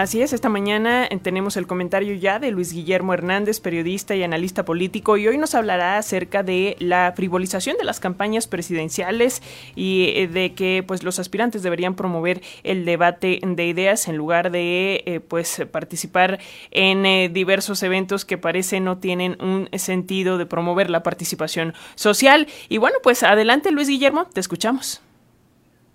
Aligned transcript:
Así 0.00 0.22
es, 0.22 0.32
esta 0.32 0.48
mañana 0.48 1.10
tenemos 1.22 1.58
el 1.58 1.66
comentario 1.66 2.14
ya 2.14 2.38
de 2.38 2.50
Luis 2.50 2.72
Guillermo 2.72 3.12
Hernández, 3.12 3.60
periodista 3.60 4.16
y 4.16 4.22
analista 4.22 4.64
político, 4.64 5.18
y 5.18 5.28
hoy 5.28 5.36
nos 5.36 5.54
hablará 5.54 5.98
acerca 5.98 6.42
de 6.42 6.74
la 6.78 7.12
frivolización 7.14 7.76
de 7.76 7.84
las 7.84 8.00
campañas 8.00 8.46
presidenciales 8.46 9.42
y 9.76 10.04
eh, 10.16 10.26
de 10.26 10.54
que 10.54 10.82
pues 10.88 11.02
los 11.02 11.18
aspirantes 11.18 11.62
deberían 11.62 11.96
promover 11.96 12.40
el 12.62 12.86
debate 12.86 13.40
de 13.44 13.66
ideas 13.66 14.08
en 14.08 14.16
lugar 14.16 14.50
de 14.50 15.02
eh, 15.04 15.20
pues 15.20 15.66
participar 15.70 16.38
en 16.70 17.04
eh, 17.04 17.28
diversos 17.28 17.82
eventos 17.82 18.24
que 18.24 18.38
parece 18.38 18.80
no 18.80 18.96
tienen 18.96 19.36
un 19.38 19.68
sentido 19.78 20.38
de 20.38 20.46
promover 20.46 20.88
la 20.88 21.02
participación 21.02 21.74
social. 21.94 22.46
Y 22.70 22.78
bueno, 22.78 22.96
pues 23.02 23.22
adelante 23.22 23.70
Luis 23.70 23.88
Guillermo, 23.88 24.24
te 24.32 24.40
escuchamos. 24.40 25.02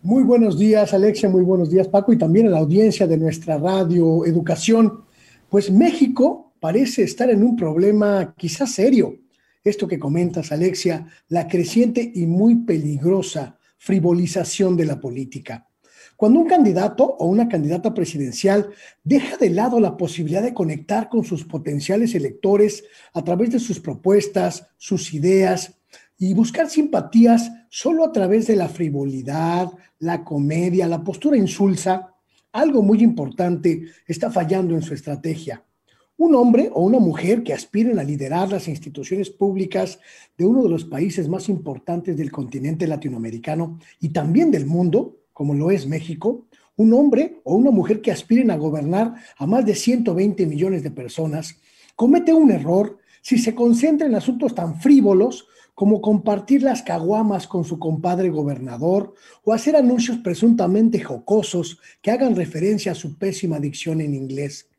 Muy 0.05 0.22
buenos 0.22 0.59
días, 0.59 0.94
Alexia, 0.94 1.30
muy 1.30 1.41
buenos 1.41 1.72
días, 1.72 1.88
Paco, 1.88 2.14
y 2.14 2.18
también 2.20 2.45
a 2.45 2.52
la 2.52 2.59
audiencia 2.59 3.08
de 3.08 3.18
nuestra 3.18 3.58
radio 3.58 4.23
Educación. 4.23 5.04
Pues 5.50 5.72
México 5.72 6.54
parece 6.59 7.02
estar 7.02 7.28
en 7.31 7.41
un 7.41 7.55
problema 7.55 8.36
quizás 8.38 8.72
serio. 8.72 9.18
Esto 9.64 9.88
que 9.88 9.98
comentas, 9.98 10.52
Alexia, 10.52 11.08
la 11.30 11.48
creciente 11.48 12.12
y 12.14 12.28
muy 12.28 12.58
peligrosa 12.58 13.58
frivolización 13.80 14.78
de 14.78 14.86
la 14.86 15.00
política. 15.00 15.68
Cuando 16.16 16.40
un 16.40 16.48
candidato 16.48 17.03
o 17.03 17.26
una 17.26 17.50
candidata 17.50 17.92
presidencial 17.92 18.70
deja 19.03 19.38
de 19.38 19.50
lado 19.50 19.80
la 19.80 19.98
posibilidad 19.98 20.44
de 20.44 20.53
conectar 20.53 21.09
con 21.09 21.23
sus 21.23 21.45
potenciales 21.45 22.14
electores 22.14 22.84
a 23.12 23.23
través 23.23 23.50
de 23.50 23.59
sus 23.59 23.80
propuestas, 23.80 24.67
sus 24.78 25.16
ideas, 25.16 25.80
y 26.17 26.34
buscar 26.34 26.69
simpatías 26.69 27.52
solo 27.76 28.06
a 28.06 28.12
través 28.14 28.48
de 28.48 28.56
la 28.56 28.70
frivolidad, 28.70 29.70
la 30.00 30.23
comedia, 30.23 30.88
la 30.88 31.04
postura 31.04 31.36
insulsa, 31.36 32.16
algo 32.54 32.81
muy 32.81 33.04
importante 33.04 33.88
está 34.08 34.31
fallando 34.31 34.76
en 34.76 34.81
su 34.81 34.94
estrategia. 34.94 35.62
Un 36.16 36.36
hombre 36.36 36.70
o 36.73 36.86
una 36.86 37.00
mujer 37.00 37.44
que 37.44 37.52
aspiren 37.52 38.00
a 38.00 38.03
liderar 38.06 38.48
las 38.48 38.70
instituciones 38.70 39.30
públicas 39.30 40.00
de 40.38 40.46
uno 40.46 40.64
de 40.64 40.70
los 40.70 40.86
países 40.86 41.28
más 41.28 41.50
importantes 41.50 42.16
del 42.16 42.31
continente 42.31 42.88
latinoamericano 42.88 43.78
y 44.00 44.08
también 44.08 44.52
del 44.52 44.66
mundo, 44.66 45.18
como 45.34 45.53
lo 45.53 45.70
es 45.70 45.86
México, 45.86 46.46
un 46.78 46.94
hombre 46.94 47.42
o 47.44 47.58
una 47.58 47.72
mujer 47.72 48.00
que 48.02 48.14
aspiren 48.14 48.52
a 48.52 48.56
gobernar 48.56 49.16
a 49.36 49.46
más 49.46 49.66
de 49.66 49.76
120 49.76 50.46
millones 50.46 50.81
de 50.81 50.92
personas, 50.92 51.59
comete 51.98 52.31
un 52.31 52.52
error 52.52 53.00
si 53.26 53.40
se 53.40 53.56
concentra 53.56 54.06
en 54.06 54.14
asuntos 54.14 54.54
tan 54.54 54.80
frívolos 54.80 55.48
como 55.73 56.00
compartir 56.00 56.62
las 56.62 56.84
caguamas 56.84 57.48
con 57.48 57.66
su 57.66 57.80
compadre 57.80 58.30
gobernador 58.30 59.16
o 59.44 59.52
hacer 59.52 59.76
anuncios 59.76 60.20
presuntamente 60.20 61.00
jocosos 61.00 61.80
que 62.03 62.12
hagan 62.12 62.36
referencia 62.36 62.92
a 62.92 62.96
su 62.96 63.18
pésima 63.18 63.59
dicción 63.59 64.00
en 64.00 64.14
inglés. 64.14 64.70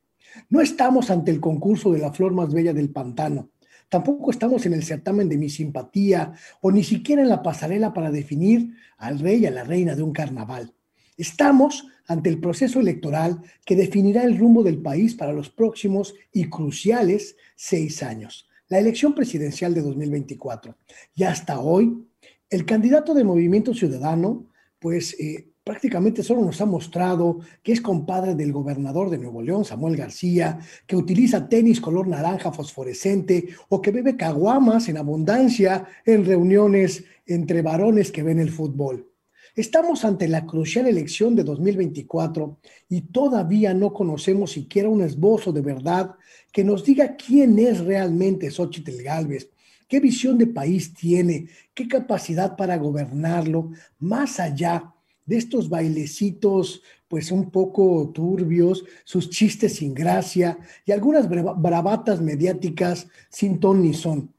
No 0.48 0.60
estamos 0.60 1.10
ante 1.10 1.32
el 1.32 1.40
concurso 1.40 1.90
de 1.90 1.98
la 1.98 2.12
flor 2.12 2.34
más 2.34 2.54
bella 2.54 2.72
del 2.72 2.90
pantano. 2.90 3.50
Tampoco 3.88 4.30
estamos 4.30 4.64
en 4.64 4.74
el 4.74 4.84
certamen 4.84 5.28
de 5.28 5.38
mi 5.38 5.50
simpatía 5.50 6.32
o 6.60 6.70
ni 6.70 6.84
siquiera 6.84 7.22
en 7.22 7.28
la 7.28 7.42
pasarela 7.42 7.92
para 7.92 8.12
definir 8.12 8.76
al 8.96 9.18
rey 9.18 9.40
y 9.40 9.46
a 9.46 9.50
la 9.50 9.64
reina 9.64 9.96
de 9.96 10.04
un 10.04 10.12
carnaval. 10.12 10.72
Estamos 11.16 11.86
ante 12.06 12.30
el 12.30 12.40
proceso 12.40 12.80
electoral 12.80 13.42
que 13.64 13.76
definirá 13.76 14.24
el 14.24 14.38
rumbo 14.38 14.62
del 14.62 14.78
país 14.78 15.14
para 15.14 15.32
los 15.32 15.50
próximos 15.50 16.14
y 16.32 16.48
cruciales 16.48 17.36
seis 17.56 18.02
años 18.02 18.46
la 18.68 18.78
elección 18.78 19.14
presidencial 19.14 19.74
de 19.74 19.82
2024. 19.82 20.76
Y 21.14 21.24
hasta 21.24 21.60
hoy, 21.60 22.04
el 22.50 22.64
candidato 22.64 23.14
de 23.14 23.24
Movimiento 23.24 23.74
Ciudadano, 23.74 24.46
pues 24.78 25.18
eh, 25.20 25.48
prácticamente 25.64 26.22
solo 26.22 26.42
nos 26.42 26.60
ha 26.60 26.66
mostrado 26.66 27.40
que 27.62 27.72
es 27.72 27.80
compadre 27.80 28.34
del 28.34 28.52
gobernador 28.52 29.10
de 29.10 29.18
Nuevo 29.18 29.42
León, 29.42 29.64
Samuel 29.64 29.96
García, 29.96 30.58
que 30.86 30.96
utiliza 30.96 31.48
tenis 31.48 31.80
color 31.80 32.06
naranja 32.06 32.52
fosforescente 32.52 33.48
o 33.68 33.80
que 33.80 33.90
bebe 33.90 34.16
caguamas 34.16 34.88
en 34.88 34.98
abundancia 34.98 35.86
en 36.04 36.24
reuniones 36.24 37.04
entre 37.26 37.62
varones 37.62 38.12
que 38.12 38.22
ven 38.22 38.38
el 38.38 38.50
fútbol. 38.50 39.10
Estamos 39.54 40.04
ante 40.04 40.28
la 40.28 40.46
crucial 40.46 40.86
elección 40.86 41.34
de 41.34 41.44
2024 41.44 42.58
y 42.88 43.02
todavía 43.02 43.72
no 43.74 43.92
conocemos 43.92 44.52
siquiera 44.52 44.88
un 44.88 45.02
esbozo 45.02 45.52
de 45.52 45.60
verdad 45.60 46.14
que 46.52 46.64
nos 46.64 46.84
diga 46.84 47.16
quién 47.16 47.58
es 47.58 47.80
realmente 47.80 48.50
Xochitl 48.50 49.02
Galvez, 49.02 49.50
qué 49.88 50.00
visión 50.00 50.36
de 50.38 50.46
país 50.46 50.92
tiene, 50.94 51.48
qué 51.74 51.86
capacidad 51.86 52.56
para 52.56 52.76
gobernarlo, 52.76 53.70
más 53.98 54.40
allá 54.40 54.92
de 55.24 55.36
estos 55.36 55.68
bailecitos 55.68 56.82
pues 57.08 57.30
un 57.30 57.50
poco 57.50 58.10
turbios, 58.12 58.84
sus 59.04 59.30
chistes 59.30 59.76
sin 59.76 59.94
gracia 59.94 60.58
y 60.84 60.92
algunas 60.92 61.28
bravatas 61.28 62.20
mediáticas 62.20 63.06
sin 63.28 63.60
ton 63.60 63.82
ni 63.82 63.94
son. 63.94 64.35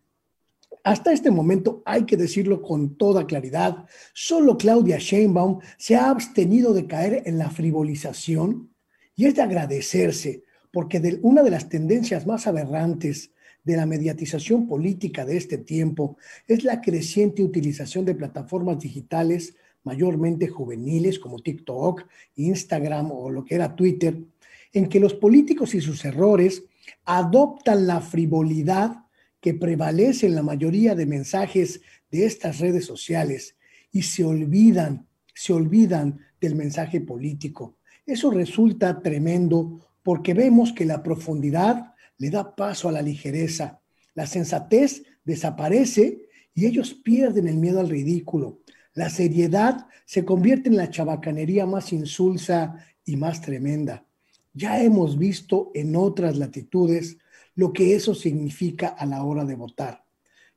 Hasta 0.87 1.11
este 1.11 1.31
momento, 1.31 1.83
hay 1.83 2.05
que 2.05 2.15
decirlo 2.15 2.61
con 2.61 2.95
toda 2.95 3.27
claridad, 3.27 3.83
solo 4.13 4.57
Claudia 4.57 4.99
Sheinbaum 4.99 5.59
se 5.77 5.97
ha 5.97 6.09
abstenido 6.09 6.73
de 6.73 6.87
caer 6.87 7.23
en 7.25 7.37
la 7.37 7.49
frivolización 7.49 8.69
y 9.13 9.25
es 9.25 9.35
de 9.35 9.41
agradecerse, 9.41 10.43
porque 10.71 11.19
una 11.23 11.43
de 11.43 11.49
las 11.49 11.67
tendencias 11.67 12.25
más 12.25 12.47
aberrantes 12.47 13.31
de 13.65 13.75
la 13.75 13.85
mediatización 13.85 14.65
política 14.65 15.25
de 15.25 15.35
este 15.35 15.57
tiempo 15.57 16.15
es 16.47 16.63
la 16.63 16.79
creciente 16.79 17.43
utilización 17.43 18.05
de 18.05 18.15
plataformas 18.15 18.79
digitales 18.79 19.57
mayormente 19.83 20.47
juveniles 20.47 21.19
como 21.19 21.39
TikTok, 21.39 22.05
Instagram 22.35 23.11
o 23.11 23.29
lo 23.29 23.43
que 23.43 23.55
era 23.55 23.75
Twitter, 23.75 24.17
en 24.71 24.87
que 24.87 25.01
los 25.01 25.13
políticos 25.13 25.75
y 25.75 25.81
sus 25.81 26.05
errores 26.05 26.63
adoptan 27.03 27.87
la 27.87 27.99
frivolidad 27.99 29.06
que 29.41 29.53
prevalece 29.53 30.27
en 30.27 30.35
la 30.35 30.43
mayoría 30.43 30.95
de 30.95 31.05
mensajes 31.05 31.81
de 32.11 32.25
estas 32.25 32.59
redes 32.59 32.85
sociales 32.85 33.55
y 33.91 34.03
se 34.03 34.23
olvidan, 34.23 35.07
se 35.33 35.53
olvidan 35.53 36.19
del 36.41 36.55
mensaje 36.55 37.01
político. 37.01 37.77
Eso 38.05 38.31
resulta 38.31 39.01
tremendo 39.01 39.79
porque 40.03 40.33
vemos 40.33 40.71
que 40.71 40.85
la 40.85 41.03
profundidad 41.03 41.93
le 42.17 42.29
da 42.29 42.55
paso 42.55 42.89
a 42.89 42.91
la 42.91 43.01
ligereza, 43.01 43.81
la 44.15 44.25
sensatez 44.25 45.03
desaparece 45.23 46.27
y 46.53 46.65
ellos 46.65 46.93
pierden 46.93 47.47
el 47.47 47.57
miedo 47.57 47.79
al 47.79 47.89
ridículo. 47.89 48.61
La 48.93 49.09
seriedad 49.09 49.87
se 50.05 50.25
convierte 50.25 50.69
en 50.69 50.77
la 50.77 50.89
chabacanería 50.89 51.65
más 51.67 51.93
insulsa 51.93 52.83
y 53.05 53.15
más 53.15 53.41
tremenda. 53.41 54.05
Ya 54.53 54.81
hemos 54.81 55.19
visto 55.19 55.69
en 55.75 55.95
otras 55.95 56.37
latitudes 56.37 57.19
lo 57.57 57.73
que 57.73 57.95
eso 57.95 58.13
significa 58.13 58.89
a 58.89 59.05
la 59.05 59.23
hora 59.23 59.43
de 59.43 59.55
votar. 59.55 60.05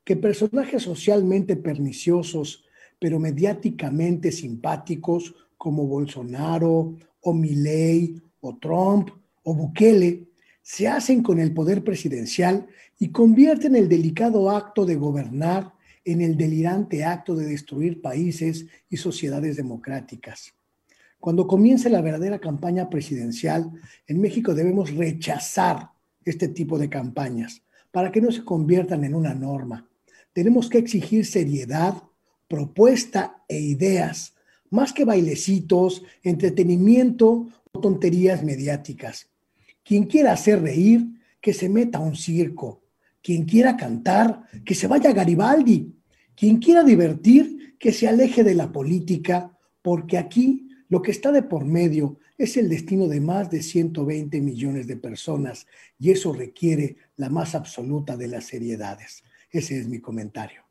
Que 0.04 0.16
personajes 0.16 0.82
socialmente 0.82 1.56
perniciosos, 1.56 2.64
pero 2.98 3.18
mediáticamente 3.18 4.30
simpáticos, 4.30 5.34
como 5.56 5.86
Bolsonaro 5.86 6.96
o 7.22 7.32
Milley 7.32 8.20
o 8.40 8.56
Trump 8.58 9.10
o 9.42 9.54
Bukele, 9.54 10.28
se 10.60 10.88
hacen 10.88 11.22
con 11.22 11.40
el 11.40 11.54
poder 11.54 11.82
presidencial 11.82 12.66
y 12.98 13.08
convierten 13.08 13.76
el 13.76 13.88
delicado 13.88 14.50
acto 14.50 14.84
de 14.84 14.96
gobernar 14.96 15.72
en 16.04 16.20
el 16.20 16.36
delirante 16.36 17.02
acto 17.02 17.34
de 17.34 17.46
destruir 17.46 18.02
países 18.02 18.66
y 18.90 18.98
sociedades 18.98 19.56
democráticas. 19.56 20.52
Cuando 21.18 21.46
comience 21.46 21.88
la 21.88 22.02
verdadera 22.02 22.38
campaña 22.38 22.90
presidencial, 22.90 23.70
en 24.06 24.20
México 24.20 24.54
debemos 24.54 24.94
rechazar 24.94 25.90
este 26.30 26.48
tipo 26.48 26.78
de 26.78 26.88
campañas 26.88 27.62
para 27.90 28.10
que 28.10 28.20
no 28.20 28.30
se 28.30 28.44
conviertan 28.44 29.04
en 29.04 29.14
una 29.14 29.34
norma. 29.34 29.88
Tenemos 30.32 30.68
que 30.68 30.78
exigir 30.78 31.26
seriedad, 31.26 31.94
propuesta 32.48 33.42
e 33.48 33.58
ideas, 33.60 34.34
más 34.70 34.92
que 34.92 35.04
bailecitos, 35.04 36.02
entretenimiento 36.22 37.48
o 37.72 37.80
tonterías 37.80 38.44
mediáticas. 38.44 39.28
Quien 39.82 40.04
quiera 40.04 40.32
hacer 40.32 40.62
reír, 40.62 41.06
que 41.40 41.52
se 41.52 41.68
meta 41.68 41.98
a 41.98 42.02
un 42.02 42.14
circo. 42.14 42.82
Quien 43.22 43.44
quiera 43.44 43.76
cantar, 43.76 44.44
que 44.64 44.74
se 44.74 44.86
vaya 44.86 45.10
a 45.10 45.14
Garibaldi. 45.14 45.94
Quien 46.36 46.58
quiera 46.58 46.84
divertir, 46.84 47.76
que 47.78 47.92
se 47.92 48.06
aleje 48.06 48.44
de 48.44 48.54
la 48.54 48.70
política, 48.70 49.56
porque 49.82 50.18
aquí 50.18 50.69
lo 50.90 51.02
que 51.02 51.12
está 51.12 51.30
de 51.30 51.44
por 51.44 51.64
medio 51.64 52.18
es 52.36 52.56
el 52.56 52.68
destino 52.68 53.06
de 53.06 53.20
más 53.20 53.48
de 53.48 53.62
120 53.62 54.40
millones 54.40 54.88
de 54.88 54.96
personas 54.96 55.66
y 55.98 56.10
eso 56.10 56.32
requiere 56.32 56.96
la 57.16 57.30
más 57.30 57.54
absoluta 57.54 58.16
de 58.16 58.26
las 58.26 58.44
seriedades. 58.44 59.22
Ese 59.50 59.78
es 59.78 59.88
mi 59.88 60.00
comentario. 60.00 60.62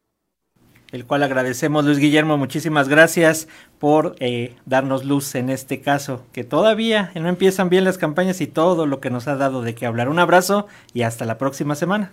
el 0.91 1.05
cual 1.05 1.23
agradecemos. 1.23 1.85
Luis 1.85 1.99
Guillermo, 1.99 2.37
muchísimas 2.37 2.89
gracias 2.89 3.47
por 3.77 4.15
eh, 4.19 4.55
darnos 4.65 5.05
luz 5.05 5.35
en 5.35 5.49
este 5.49 5.79
caso, 5.81 6.23
que 6.33 6.43
todavía 6.43 7.11
no 7.15 7.29
empiezan 7.29 7.69
bien 7.69 7.85
las 7.85 7.97
campañas 7.97 8.41
y 8.41 8.47
todo 8.47 8.87
lo 8.87 8.99
que 8.99 9.11
nos 9.11 9.27
ha 9.27 9.35
dado 9.35 9.61
de 9.61 9.73
qué 9.73 9.85
hablar. 9.85 10.09
Un 10.09 10.19
abrazo 10.19 10.67
y 10.93 11.03
hasta 11.03 11.25
la 11.25 11.37
próxima 11.37 11.75
semana. 11.75 12.11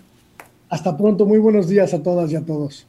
Hasta 0.68 0.96
pronto, 0.96 1.26
muy 1.26 1.38
buenos 1.38 1.68
días 1.68 1.92
a 1.92 2.02
todas 2.02 2.30
y 2.30 2.36
a 2.36 2.44
todos. 2.44 2.86